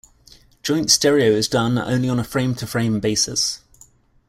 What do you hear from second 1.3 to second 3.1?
is done only on a frame-to-frame